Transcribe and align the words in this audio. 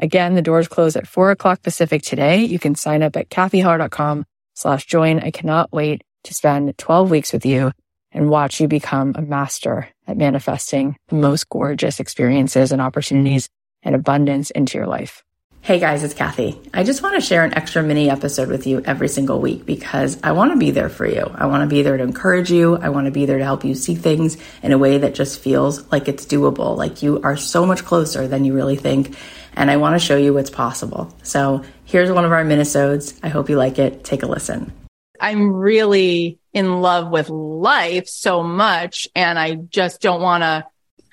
Again, 0.00 0.34
the 0.34 0.42
doors 0.42 0.66
close 0.66 0.96
at 0.96 1.06
four 1.06 1.30
o'clock 1.30 1.62
Pacific 1.62 2.02
today. 2.02 2.44
You 2.44 2.58
can 2.58 2.74
sign 2.74 3.02
up 3.02 3.16
at 3.16 3.28
kathyheller.com 3.28 4.24
slash 4.54 4.86
join. 4.86 5.20
I 5.20 5.30
cannot 5.30 5.72
wait 5.72 6.02
to 6.24 6.34
spend 6.34 6.76
12 6.78 7.10
weeks 7.10 7.32
with 7.32 7.44
you 7.44 7.72
and 8.10 8.30
watch 8.30 8.60
you 8.60 8.66
become 8.66 9.14
a 9.14 9.22
master 9.22 9.88
at 10.06 10.16
manifesting 10.16 10.96
the 11.08 11.16
most 11.16 11.48
gorgeous 11.48 12.00
experiences 12.00 12.72
and 12.72 12.80
opportunities 12.80 13.48
and 13.82 13.94
abundance 13.94 14.50
into 14.50 14.78
your 14.78 14.86
life. 14.86 15.22
Hey 15.62 15.78
guys, 15.78 16.02
it's 16.02 16.14
Kathy. 16.14 16.58
I 16.72 16.84
just 16.84 17.02
want 17.02 17.16
to 17.16 17.20
share 17.20 17.44
an 17.44 17.52
extra 17.54 17.82
mini 17.82 18.08
episode 18.08 18.48
with 18.48 18.66
you 18.66 18.80
every 18.80 19.08
single 19.08 19.42
week 19.42 19.66
because 19.66 20.18
I 20.22 20.32
want 20.32 20.52
to 20.52 20.58
be 20.58 20.70
there 20.70 20.88
for 20.88 21.06
you. 21.06 21.30
I 21.34 21.46
want 21.46 21.68
to 21.68 21.72
be 21.72 21.82
there 21.82 21.98
to 21.98 22.02
encourage 22.02 22.50
you. 22.50 22.76
I 22.76 22.88
want 22.88 23.04
to 23.04 23.10
be 23.10 23.26
there 23.26 23.36
to 23.36 23.44
help 23.44 23.62
you 23.62 23.74
see 23.74 23.94
things 23.94 24.38
in 24.62 24.72
a 24.72 24.78
way 24.78 24.96
that 24.96 25.14
just 25.14 25.38
feels 25.38 25.86
like 25.92 26.08
it's 26.08 26.24
doable, 26.24 26.78
like 26.78 27.02
you 27.02 27.20
are 27.22 27.36
so 27.36 27.66
much 27.66 27.84
closer 27.84 28.26
than 28.26 28.46
you 28.46 28.54
really 28.54 28.74
think. 28.74 29.14
And 29.54 29.70
I 29.70 29.76
want 29.76 30.00
to 30.00 30.04
show 30.04 30.16
you 30.16 30.32
what's 30.32 30.48
possible. 30.48 31.14
So 31.22 31.62
here's 31.84 32.10
one 32.10 32.24
of 32.24 32.32
our 32.32 32.42
minisodes. 32.42 33.20
I 33.22 33.28
hope 33.28 33.50
you 33.50 33.58
like 33.58 33.78
it. 33.78 34.02
Take 34.02 34.22
a 34.22 34.26
listen. 34.26 34.72
I'm 35.20 35.52
really 35.52 36.38
in 36.54 36.80
love 36.80 37.10
with 37.10 37.28
life 37.28 38.08
so 38.08 38.42
much 38.42 39.08
and 39.14 39.38
I 39.38 39.56
just 39.56 40.00
don't 40.00 40.22
want 40.22 40.42
to 40.42 40.66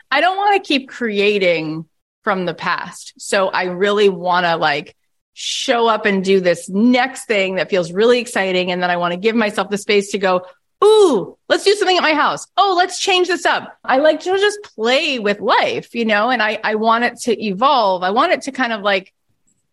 I 0.09 0.21
don't 0.21 0.37
want 0.37 0.63
to 0.63 0.65
keep 0.65 0.87
creating 0.87 1.85
from 2.27 2.45
the 2.45 2.53
past. 2.53 3.13
So 3.17 3.47
I 3.47 3.67
really 3.67 4.09
want 4.09 4.45
to 4.45 4.57
like 4.57 4.97
show 5.31 5.87
up 5.87 6.05
and 6.05 6.25
do 6.25 6.41
this 6.41 6.67
next 6.67 7.23
thing 7.23 7.55
that 7.55 7.69
feels 7.69 7.93
really 7.93 8.19
exciting 8.19 8.69
and 8.69 8.83
then 8.83 8.89
I 8.89 8.97
want 8.97 9.13
to 9.13 9.17
give 9.17 9.33
myself 9.33 9.69
the 9.69 9.77
space 9.77 10.11
to 10.11 10.17
go 10.17 10.45
Ooh, 10.83 11.37
let's 11.47 11.63
do 11.63 11.73
something 11.73 11.95
at 11.95 12.03
my 12.03 12.13
house. 12.13 12.45
Oh, 12.57 12.75
let's 12.77 12.99
change 12.99 13.29
this 13.29 13.45
up. 13.45 13.77
I 13.81 13.99
like 13.99 14.19
to 14.19 14.37
just 14.37 14.61
play 14.75 15.19
with 15.19 15.39
life, 15.39 15.95
you 15.95 16.03
know, 16.03 16.29
and 16.29 16.43
I, 16.43 16.59
I 16.61 16.75
want 16.75 17.05
it 17.05 17.17
to 17.21 17.45
evolve. 17.45 18.03
I 18.03 18.11
want 18.11 18.33
it 18.33 18.41
to 18.41 18.51
kind 18.51 18.73
of 18.73 18.81
like, 18.81 19.13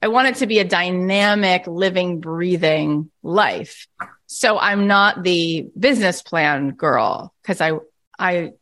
I 0.01 0.07
want 0.07 0.29
it 0.29 0.37
to 0.37 0.47
be 0.47 0.61
a 0.61 0.65
dynamic, 0.65 1.67
living, 1.67 2.21
breathing 2.21 3.11
life. 3.25 3.89
So 4.27 4.61
I'm 4.61 4.87
not 4.87 5.25
the 5.25 5.67
business 5.77 6.23
plan 6.23 6.71
girl 6.71 7.35
because 7.43 7.61
I, 7.61 7.73
I, 8.17 8.53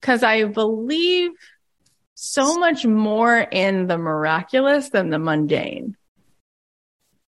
because 0.00 0.22
I 0.22 0.44
believe 0.44 1.30
so 2.22 2.58
much 2.58 2.84
more 2.84 3.38
in 3.38 3.86
the 3.86 3.96
miraculous 3.96 4.90
than 4.90 5.08
the 5.08 5.18
mundane. 5.18 5.96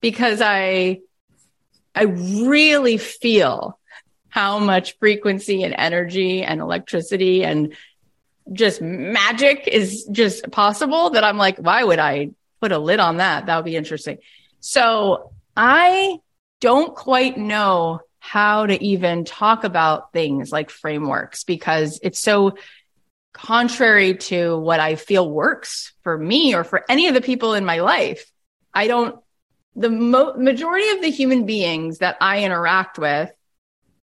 Because 0.01 0.41
I, 0.41 1.01
I 1.95 2.05
really 2.05 2.97
feel 2.97 3.79
how 4.31 4.59
much 4.59 4.99
frequency 4.99 5.63
and 5.63 5.75
energy 5.77 6.43
and 6.43 6.63
electricity 6.63 7.45
and 7.45 7.77
just 8.51 8.81
magic 8.81 9.69
is 9.69 10.09
just 10.11 10.51
possible 10.51 11.11
that 11.11 11.23
I'm 11.23 11.37
like, 11.37 11.59
why 11.59 11.85
would 11.85 11.99
I 11.99 12.31
put 12.63 12.73
a 12.73 12.79
lid 12.79 12.99
on 12.99 13.19
that? 13.19 13.45
That 13.45 13.57
would 13.57 13.67
be 13.67 13.77
interesting. 13.77 14.19
So 14.61 15.33
I 15.55 16.19
don't 16.63 16.97
quite 16.97 17.37
know 17.37 18.01
how 18.21 18.65
to 18.65 18.83
even 18.83 19.27
talk 19.27 19.65
about 19.65 20.15
things 20.15 20.51
like 20.51 20.71
frameworks 20.71 21.45
because 21.45 22.01
it's 22.03 22.21
so 22.23 22.55
contrary 23.33 24.15
to 24.17 24.59
what 24.59 24.81
I 24.81 24.97
feel 24.97 25.31
works 25.31 25.93
for 26.03 26.17
me 26.17 26.55
or 26.55 26.65
for 26.65 26.85
any 26.89 27.09
of 27.09 27.15
the 27.15 27.21
people 27.21 27.55
in 27.55 27.65
my 27.65 27.81
life. 27.81 28.31
I 28.75 28.87
don't, 28.87 29.21
the 29.77 29.91
mo- 29.91 30.35
majority 30.35 30.89
of 30.91 31.03
the 31.03 31.11
human 31.11 31.47
beings 31.47 31.99
that 31.99 32.17
I 32.21 32.45
interact 32.45 32.99
with 32.99 33.31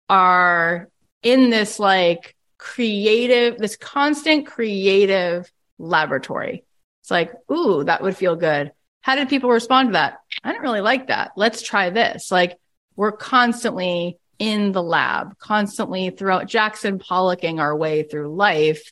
are 0.10 0.90
in 1.22 1.50
this 1.50 1.80
like 1.80 2.36
creative, 2.58 3.58
this 3.58 3.76
constant 3.76 4.48
creative 4.48 5.52
laboratory. 5.78 6.64
It's 7.02 7.12
like, 7.12 7.32
ooh, 7.52 7.84
that 7.84 8.02
would 8.02 8.18
feel 8.18 8.36
good. 8.36 8.72
How 9.02 9.16
did 9.16 9.30
people 9.30 9.50
respond 9.50 9.90
to 9.90 9.94
that? 9.94 10.20
I 10.44 10.52
didn't 10.52 10.64
really 10.64 10.82
like 10.82 11.08
that. 11.08 11.32
Let's 11.36 11.62
try 11.62 11.90
this. 11.90 12.32
Like 12.32 12.58
we're 12.96 13.12
constantly 13.12 14.20
in 14.40 14.72
the 14.72 14.84
lab, 14.84 15.38
constantly 15.38 16.10
throughout 16.10 16.48
Jackson 16.48 17.00
Pollocking 17.00 17.60
our 17.60 17.76
way 17.76 18.04
through 18.04 18.36
life. 18.36 18.92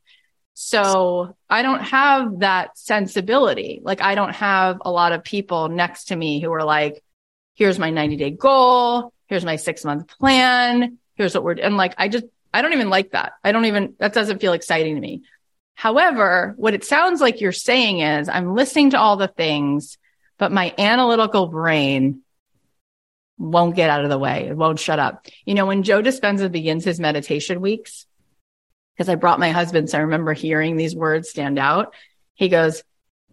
So 0.59 1.37
I 1.47 1.61
don't 1.61 1.83
have 1.83 2.39
that 2.39 2.79
sensibility. 2.79 3.79
Like 3.83 4.01
I 4.01 4.15
don't 4.15 4.33
have 4.33 4.79
a 4.81 4.89
lot 4.89 5.11
of 5.11 5.23
people 5.23 5.69
next 5.69 6.05
to 6.05 6.15
me 6.15 6.41
who 6.41 6.51
are 6.51 6.63
like, 6.63 7.03
here's 7.53 7.77
my 7.77 7.91
90 7.91 8.15
day 8.15 8.31
goal. 8.31 9.13
Here's 9.27 9.45
my 9.45 9.57
six 9.57 9.85
month 9.85 10.07
plan. 10.07 10.97
Here's 11.13 11.35
what 11.35 11.43
we're, 11.43 11.59
and 11.59 11.77
like, 11.77 11.93
I 11.99 12.07
just, 12.07 12.25
I 12.51 12.63
don't 12.63 12.73
even 12.73 12.89
like 12.89 13.11
that. 13.11 13.33
I 13.43 13.51
don't 13.51 13.65
even, 13.65 13.93
that 13.99 14.13
doesn't 14.13 14.41
feel 14.41 14.53
exciting 14.53 14.95
to 14.95 14.99
me. 14.99 15.21
However, 15.75 16.55
what 16.57 16.73
it 16.73 16.83
sounds 16.83 17.21
like 17.21 17.39
you're 17.39 17.51
saying 17.51 17.99
is 17.99 18.27
I'm 18.27 18.55
listening 18.55 18.89
to 18.89 18.99
all 18.99 19.15
the 19.15 19.27
things, 19.27 19.99
but 20.39 20.51
my 20.51 20.73
analytical 20.79 21.45
brain 21.45 22.23
won't 23.37 23.75
get 23.75 23.91
out 23.91 24.05
of 24.05 24.09
the 24.09 24.17
way. 24.17 24.47
It 24.47 24.57
won't 24.57 24.79
shut 24.79 24.97
up. 24.97 25.27
You 25.45 25.53
know, 25.53 25.67
when 25.67 25.83
Joe 25.83 26.01
Dispenza 26.01 26.51
begins 26.51 26.83
his 26.83 26.99
meditation 26.99 27.61
weeks, 27.61 28.06
because 28.97 29.09
I 29.09 29.15
brought 29.15 29.39
my 29.39 29.51
husband, 29.51 29.89
so 29.89 29.99
I 29.99 30.01
remember 30.01 30.33
hearing 30.33 30.75
these 30.75 30.95
words 30.95 31.29
stand 31.29 31.59
out. 31.59 31.93
He 32.33 32.49
goes, 32.49 32.83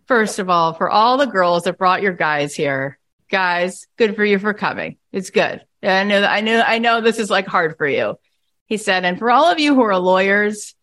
First 0.07 0.39
of 0.39 0.51
all, 0.51 0.75
for 0.75 0.91
all 0.91 1.17
the 1.17 1.27
girls 1.27 1.63
that 1.63 1.79
brought 1.79 2.03
your 2.03 2.13
guys 2.13 2.55
here, 2.55 2.99
guys, 3.31 3.87
good 3.97 4.15
for 4.15 4.25
you 4.25 4.39
for 4.39 4.53
coming. 4.53 4.99
It's 5.13 5.31
good. 5.31 5.65
I 5.83 6.05
know 6.05 6.23
I 6.23 6.41
know 6.43 6.63
I 6.67 6.79
know 6.79 7.01
this 7.01 7.19
is 7.19 7.31
like 7.31 7.47
hard 7.47 7.79
for 7.79 7.87
you. 7.87 8.19
He 8.67 8.77
said, 8.77 9.05
and 9.05 9.19
for 9.19 9.31
all 9.31 9.51
of 9.51 9.59
you 9.59 9.75
who 9.75 9.83
are 9.83 9.99
lawyers, 9.99 10.75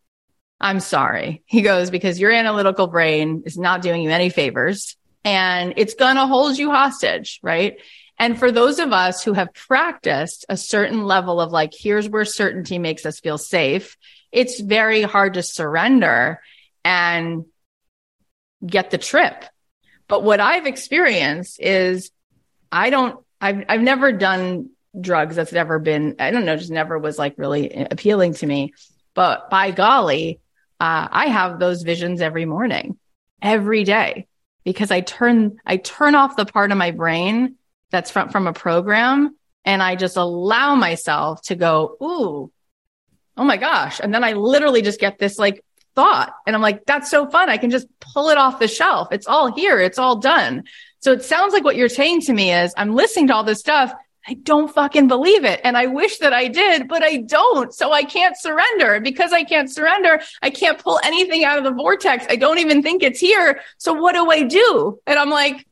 I'm 0.60 0.80
sorry. 0.80 1.44
He 1.46 1.62
goes, 1.62 1.90
because 1.90 2.20
your 2.20 2.32
analytical 2.32 2.88
brain 2.88 3.44
is 3.46 3.58
not 3.58 3.82
doing 3.82 4.04
you 4.04 4.10
any 4.10 4.30
favors 4.30 4.98
and 5.24 5.74
it's 5.78 5.96
going 5.96 6.16
to 6.16 6.28
hold 6.28 6.58
you 6.58 6.72
hostage, 6.72 7.40
right? 7.42 7.78
And 8.20 8.38
for 8.38 8.52
those 8.52 8.78
of 8.78 8.94
us 8.94 9.24
who 9.24 9.34
have 9.34 9.54
practiced 9.54 10.46
a 10.48 10.58
certain 10.58 11.06
level 11.06 11.42
of 11.42 11.52
like, 11.52 11.74
here's 11.74 12.08
where 12.08 12.26
certainty 12.26 12.78
makes 12.78 13.06
us 13.06 13.20
feel 13.20 13.40
safe, 13.40 13.98
it's 14.32 14.60
very 14.60 15.02
hard 15.02 15.36
to 15.36 15.44
surrender 15.44 16.42
and 16.84 17.46
get 18.66 18.92
the 18.92 18.98
trip. 18.98 19.46
But 20.08 20.24
what 20.24 20.40
I've 20.40 20.66
experienced 20.66 21.60
is 21.62 22.12
I 22.72 22.90
don't, 22.90 23.24
I've, 23.40 23.64
I've 23.68 23.82
never 23.82 24.12
done 24.12 24.70
drugs. 25.00 25.36
That's 25.36 25.54
never 25.54 25.80
been, 25.80 26.16
I 26.20 26.32
don't 26.32 26.46
know, 26.46 26.58
just 26.58 26.72
never 26.72 26.98
was 27.00 27.18
like 27.18 27.38
really 27.38 27.88
appealing 27.90 28.34
to 28.36 28.46
me. 28.46 28.74
But 29.14 29.50
by 29.50 29.72
golly, 29.72 30.40
uh, 30.80 31.08
I 31.12 31.28
have 31.28 31.60
those 31.60 31.84
visions 31.84 32.22
every 32.22 32.46
morning, 32.46 32.98
every 33.42 33.84
day, 33.84 34.28
because 34.64 34.92
I 34.92 35.02
turn 35.02 35.58
I 35.66 35.78
turn 35.78 36.16
off 36.16 36.36
the 36.36 36.46
part 36.46 36.72
of 36.72 36.78
my 36.78 36.92
brain 36.92 37.56
that's 37.92 38.10
from 38.10 38.30
from 38.30 38.48
a 38.48 38.54
program, 38.54 39.36
and 39.64 39.84
I 39.84 39.96
just 39.96 40.18
allow 40.18 40.76
myself 40.76 41.42
to 41.44 41.56
go, 41.56 41.98
ooh, 42.02 42.52
oh 43.42 43.46
my 43.46 43.58
gosh, 43.58 44.00
and 44.02 44.14
then 44.14 44.24
I 44.24 44.34
literally 44.34 44.82
just 44.82 45.00
get 45.00 45.18
this 45.18 45.38
like 45.40 45.64
thought, 45.96 46.34
and 46.46 46.56
I'm 46.56 46.62
like, 46.62 46.86
that's 46.86 47.10
so 47.10 47.30
fun. 47.30 47.50
I 47.50 47.58
can 47.58 47.72
just 47.72 47.88
pull 48.00 48.30
it 48.30 48.38
off 48.38 48.60
the 48.60 48.68
shelf. 48.68 49.10
It's 49.12 49.28
all 49.28 49.54
here. 49.54 49.80
It's 49.80 49.98
all 49.98 50.18
done. 50.18 50.64
So 51.00 51.12
it 51.12 51.24
sounds 51.24 51.52
like 51.52 51.64
what 51.64 51.76
you're 51.76 51.90
saying 51.90 52.22
to 52.22 52.34
me 52.34 52.54
is 52.54 52.74
I'm 52.78 52.96
listening 52.96 53.28
to 53.28 53.34
all 53.34 53.44
this 53.44 53.60
stuff 53.60 53.92
I 54.28 54.36
don't 54.36 54.72
fucking 54.72 55.08
believe 55.08 55.46
it. 55.46 55.62
And 55.64 55.76
I 55.76 55.88
wish 55.88 56.20
that 56.20 56.34
I 56.34 56.48
did, 56.48 56.88
but 56.88 57.02
I 57.02 57.18
don't. 57.18 57.74
So 57.74 57.92
I 57.92 58.04
can't 58.04 58.38
surrender. 58.38 59.00
Because 59.00 59.34
I 59.34 59.44
can't 59.44 59.72
surrender, 59.72 60.22
I 60.42 60.52
can't 60.52 60.78
pull 60.78 61.00
anything 61.04 61.44
out 61.44 61.58
of 61.58 61.64
the 61.64 61.72
vortex. 61.72 62.26
I 62.30 62.36
don't 62.36 62.60
even 62.60 62.84
think 62.84 63.02
it's 63.02 63.20
here. 63.20 63.62
So 63.78 63.94
what 63.94 64.14
do 64.14 64.30
I 64.30 64.44
do? 64.44 65.00
And 65.08 65.18
I'm 65.18 65.30
like, 65.30 65.66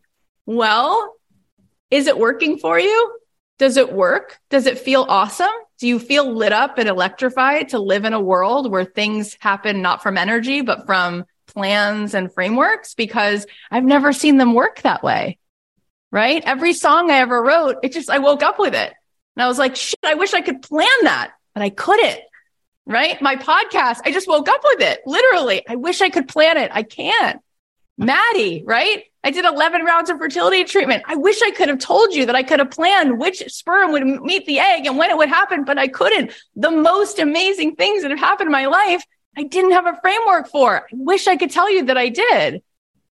well, 0.45 1.15
is 1.91 2.07
it 2.07 2.17
working 2.17 2.57
for 2.57 2.79
you? 2.79 3.17
Does 3.59 3.77
it 3.77 3.93
work? 3.93 4.39
Does 4.49 4.65
it 4.65 4.79
feel 4.79 5.05
awesome? 5.07 5.47
Do 5.79 5.87
you 5.87 5.97
feel 5.97 6.33
lit 6.33 6.51
up 6.51 6.77
and 6.77 6.89
electrified 6.89 7.69
to 7.69 7.79
live 7.79 8.03
in 8.03 8.13
a 8.13 8.19
world 8.19 8.69
where 8.69 8.83
things 8.83 9.37
happen 9.39 9.81
not 9.81 10.03
from 10.03 10.17
energy, 10.17 10.61
but 10.61 10.85
from 10.85 11.25
plans 11.47 12.13
and 12.13 12.33
frameworks? 12.33 12.93
Because 12.93 13.45
I've 13.71 13.85
never 13.85 14.11
seen 14.11 14.37
them 14.37 14.53
work 14.53 14.81
that 14.81 15.03
way. 15.03 15.37
Right. 16.11 16.43
Every 16.45 16.73
song 16.73 17.11
I 17.11 17.19
ever 17.19 17.41
wrote, 17.41 17.77
it 17.83 17.93
just, 17.93 18.09
I 18.09 18.17
woke 18.17 18.43
up 18.43 18.59
with 18.59 18.73
it 18.73 18.93
and 19.35 19.43
I 19.43 19.47
was 19.47 19.59
like, 19.59 19.75
shit, 19.75 19.99
I 20.03 20.15
wish 20.15 20.33
I 20.33 20.41
could 20.41 20.61
plan 20.61 20.87
that, 21.03 21.31
but 21.53 21.63
I 21.63 21.69
couldn't. 21.69 22.19
Right. 22.85 23.21
My 23.21 23.35
podcast, 23.35 23.99
I 24.03 24.11
just 24.11 24.27
woke 24.27 24.49
up 24.49 24.61
with 24.63 24.81
it. 24.81 25.01
Literally. 25.05 25.67
I 25.67 25.75
wish 25.75 26.01
I 26.01 26.09
could 26.09 26.27
plan 26.27 26.57
it. 26.57 26.71
I 26.73 26.83
can't. 26.83 27.39
Maddie, 27.97 28.63
right? 28.65 29.03
I 29.23 29.31
did 29.31 29.45
11 29.45 29.83
rounds 29.83 30.09
of 30.09 30.17
fertility 30.17 30.63
treatment. 30.63 31.03
I 31.07 31.15
wish 31.15 31.41
I 31.41 31.51
could 31.51 31.67
have 31.67 31.79
told 31.79 32.13
you 32.13 32.25
that 32.25 32.35
I 32.35 32.43
could 32.43 32.59
have 32.59 32.71
planned 32.71 33.19
which 33.19 33.43
sperm 33.47 33.91
would 33.91 34.05
meet 34.05 34.45
the 34.45 34.59
egg 34.59 34.85
and 34.85 34.97
when 34.97 35.09
it 35.09 35.17
would 35.17 35.29
happen, 35.29 35.65
but 35.65 35.77
I 35.77 35.87
couldn't. 35.87 36.31
The 36.55 36.71
most 36.71 37.19
amazing 37.19 37.75
things 37.75 38.03
that 38.03 38.11
have 38.11 38.19
happened 38.19 38.47
in 38.47 38.53
my 38.53 38.67
life, 38.67 39.03
I 39.37 39.43
didn't 39.43 39.71
have 39.71 39.87
a 39.87 39.99
framework 40.01 40.47
for. 40.47 40.77
I 40.77 40.81
wish 40.91 41.27
I 41.27 41.37
could 41.37 41.51
tell 41.51 41.71
you 41.71 41.85
that 41.85 41.97
I 41.97 42.09
did. 42.09 42.63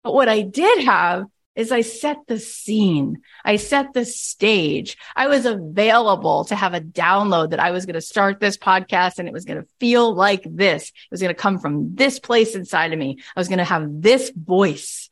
But 0.03 0.13
what 0.13 0.29
I 0.29 0.41
did 0.41 0.85
have 0.85 1.25
is 1.57 1.71
I 1.71 1.81
set 1.81 2.17
the 2.27 2.39
scene. 2.39 3.17
I 3.43 3.55
set 3.55 3.91
the 3.91 4.05
stage. 4.05 4.95
I 5.15 5.27
was 5.27 5.45
available 5.45 6.45
to 6.45 6.55
have 6.55 6.75
a 6.75 6.79
download 6.79 7.49
that 7.49 7.59
I 7.59 7.71
was 7.71 7.87
going 7.87 7.95
to 7.95 8.01
start 8.01 8.39
this 8.39 8.57
podcast 8.57 9.17
and 9.17 9.27
it 9.27 9.33
was 9.33 9.43
going 9.43 9.61
to 9.61 9.67
feel 9.79 10.13
like 10.13 10.43
this. 10.45 10.89
It 10.89 11.11
was 11.11 11.19
going 11.19 11.33
to 11.33 11.41
come 11.41 11.57
from 11.57 11.95
this 11.95 12.19
place 12.19 12.55
inside 12.55 12.93
of 12.93 12.99
me. 12.99 13.17
I 13.35 13.39
was 13.39 13.47
going 13.47 13.57
to 13.57 13.65
have 13.65 13.87
this 14.01 14.31
voice, 14.35 15.09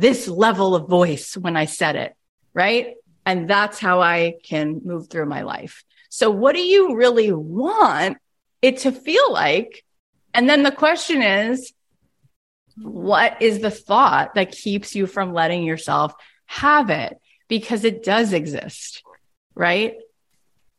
this 0.00 0.28
level 0.28 0.74
of 0.74 0.88
voice 0.88 1.36
when 1.36 1.56
I 1.56 1.64
said 1.64 1.96
it. 1.96 2.14
Right. 2.54 2.94
And 3.26 3.48
that's 3.48 3.78
how 3.78 4.00
I 4.00 4.36
can 4.42 4.80
move 4.84 5.08
through 5.08 5.26
my 5.26 5.42
life. 5.42 5.84
So 6.08 6.30
what 6.30 6.54
do 6.54 6.62
you 6.62 6.96
really 6.96 7.32
want 7.32 8.18
it 8.62 8.78
to 8.78 8.92
feel 8.92 9.32
like? 9.32 9.84
And 10.32 10.48
then 10.48 10.62
the 10.62 10.72
question 10.72 11.22
is, 11.22 11.72
what 12.80 13.42
is 13.42 13.60
the 13.60 13.70
thought 13.70 14.34
that 14.34 14.52
keeps 14.52 14.94
you 14.94 15.06
from 15.06 15.34
letting 15.34 15.64
yourself 15.64 16.14
have 16.46 16.90
it? 16.90 17.18
Because 17.48 17.84
it 17.84 18.04
does 18.04 18.32
exist, 18.32 19.02
right? 19.54 19.96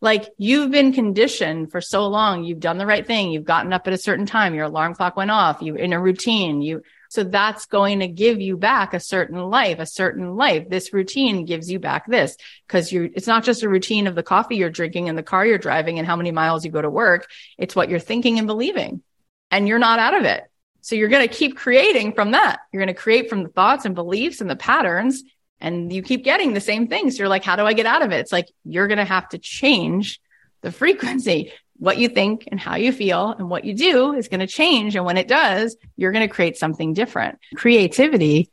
Like 0.02 0.30
you've 0.38 0.72
been 0.72 0.94
conditioned 0.94 1.72
for 1.72 1.82
so 1.82 2.08
long. 2.08 2.44
You've 2.44 2.60
done 2.60 2.78
the 2.78 2.86
right 2.86 3.06
thing. 3.06 3.32
You've 3.32 3.44
gotten 3.44 3.74
up 3.74 3.86
at 3.86 3.94
a 3.94 3.98
certain 3.98 4.26
time. 4.26 4.56
Your 4.56 4.66
alarm 4.66 4.96
clock 4.96 5.18
went 5.18 5.32
off. 5.32 5.62
You're 5.62 5.78
in 5.78 5.94
a 5.94 6.00
routine. 6.00 6.62
You, 6.62 6.84
so 7.10 7.24
that's 7.24 7.66
going 7.66 8.00
to 8.00 8.08
give 8.08 8.40
you 8.40 8.56
back 8.56 8.94
a 8.94 9.00
certain 9.00 9.40
life, 9.40 9.80
a 9.80 9.86
certain 9.86 10.36
life. 10.36 10.70
This 10.70 10.94
routine 10.94 11.44
gives 11.44 11.70
you 11.70 11.80
back 11.80 12.06
this 12.06 12.38
because 12.68 12.92
you 12.92 13.12
it's 13.16 13.28
not 13.28 13.44
just 13.44 13.64
a 13.64 13.70
routine 13.70 14.06
of 14.06 14.14
the 14.14 14.24
coffee 14.24 14.56
you're 14.56 14.70
drinking 14.70 15.10
and 15.10 15.18
the 15.18 15.24
car 15.24 15.46
you're 15.46 15.58
driving 15.58 15.98
and 15.98 16.08
how 16.08 16.16
many 16.16 16.32
miles 16.32 16.64
you 16.64 16.72
go 16.72 16.82
to 16.82 16.90
work. 16.90 17.28
It's 17.58 17.76
what 17.76 17.90
you're 17.90 18.00
thinking 18.00 18.38
and 18.38 18.48
believing 18.48 19.02
and 19.50 19.68
you're 19.68 19.80
not 19.80 19.98
out 19.98 20.14
of 20.14 20.24
it. 20.24 20.44
So 20.82 20.96
you're 20.96 21.10
going 21.10 21.28
to 21.28 21.34
keep 21.34 21.58
creating 21.58 22.14
from 22.14 22.32
that. 22.32 22.60
You're 22.72 22.82
going 22.82 22.96
to 22.96 23.02
create 23.02 23.28
from 23.28 23.44
the 23.44 23.50
thoughts 23.50 23.86
and 23.86 23.96
beliefs 23.96 24.40
and 24.40 24.50
the 24.50 24.56
patterns 24.56 25.24
and 25.60 25.92
you 25.92 26.04
keep 26.04 26.24
getting 26.24 26.54
the 26.54 26.62
same 26.62 26.88
things. 26.88 27.18
You're 27.18 27.28
like, 27.28 27.44
how 27.44 27.56
do 27.56 27.64
I 27.64 27.74
get 27.74 27.88
out 27.88 28.04
of 28.04 28.12
it? 28.12 28.20
It's 28.20 28.32
like 28.32 28.50
you're 28.64 28.88
going 28.88 29.00
to 29.00 29.06
have 29.06 29.28
to 29.30 29.40
change 29.40 30.22
the 30.62 30.72
frequency. 30.72 31.54
What 31.80 31.98
you 31.98 32.10
think 32.10 32.48
and 32.52 32.60
how 32.60 32.76
you 32.76 32.92
feel 32.92 33.30
and 33.30 33.50
what 33.50 33.66
you 33.66 33.74
do 33.74 34.14
is 34.14 34.28
going 34.28 34.42
to 34.42 34.48
change. 34.48 34.96
And 34.96 35.06
when 35.06 35.18
it 35.18 35.28
does, 35.28 35.76
you're 35.96 36.12
going 36.12 36.28
to 36.28 36.34
create 36.34 36.58
something 36.58 36.94
different. 36.94 37.40
Creativity 37.56 38.52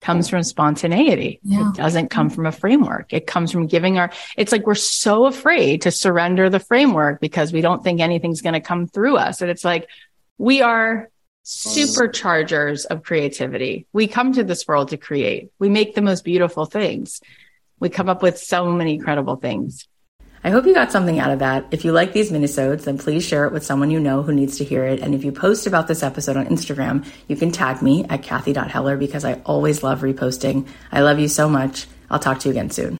comes 0.00 0.28
from 0.28 0.42
spontaneity. 0.42 1.40
Yeah. 1.42 1.68
It 1.68 1.76
doesn't 1.76 2.08
come 2.08 2.30
from 2.30 2.46
a 2.46 2.52
framework. 2.52 3.12
It 3.12 3.26
comes 3.26 3.52
from 3.52 3.66
giving 3.66 3.98
our, 3.98 4.10
it's 4.36 4.50
like 4.50 4.66
we're 4.66 4.74
so 4.74 5.26
afraid 5.26 5.82
to 5.82 5.90
surrender 5.90 6.50
the 6.50 6.58
framework 6.58 7.20
because 7.20 7.52
we 7.52 7.60
don't 7.60 7.84
think 7.84 8.00
anything's 8.00 8.40
going 8.40 8.54
to 8.54 8.60
come 8.60 8.86
through 8.86 9.16
us. 9.16 9.42
And 9.42 9.50
it's 9.50 9.64
like, 9.64 9.88
we 10.38 10.62
are 10.62 11.10
superchargers 11.44 12.86
of 12.86 13.02
creativity. 13.02 13.86
We 13.92 14.06
come 14.06 14.32
to 14.32 14.44
this 14.44 14.66
world 14.66 14.88
to 14.88 14.96
create. 14.96 15.50
We 15.58 15.68
make 15.68 15.94
the 15.94 16.02
most 16.02 16.24
beautiful 16.24 16.64
things. 16.64 17.20
We 17.78 17.90
come 17.90 18.08
up 18.08 18.22
with 18.22 18.38
so 18.38 18.72
many 18.72 18.94
incredible 18.94 19.36
things. 19.36 19.86
I 20.42 20.48
hope 20.50 20.64
you 20.64 20.72
got 20.72 20.90
something 20.90 21.18
out 21.18 21.30
of 21.30 21.40
that. 21.40 21.66
If 21.70 21.84
you 21.84 21.92
like 21.92 22.14
these 22.14 22.32
minisodes, 22.32 22.84
then 22.84 22.96
please 22.96 23.26
share 23.26 23.44
it 23.44 23.52
with 23.52 23.64
someone 23.64 23.90
you 23.90 24.00
know 24.00 24.22
who 24.22 24.32
needs 24.32 24.56
to 24.56 24.64
hear 24.64 24.86
it. 24.86 25.00
And 25.00 25.14
if 25.14 25.22
you 25.22 25.32
post 25.32 25.66
about 25.66 25.86
this 25.86 26.02
episode 26.02 26.38
on 26.38 26.46
Instagram, 26.46 27.04
you 27.28 27.36
can 27.36 27.50
tag 27.50 27.82
me 27.82 28.04
at 28.08 28.22
Kathy.Heller 28.22 28.96
because 28.96 29.24
I 29.24 29.34
always 29.44 29.82
love 29.82 30.00
reposting. 30.00 30.66
I 30.90 31.02
love 31.02 31.18
you 31.18 31.28
so 31.28 31.46
much. 31.48 31.86
I'll 32.10 32.18
talk 32.18 32.40
to 32.40 32.48
you 32.48 32.52
again 32.52 32.70
soon. 32.70 32.88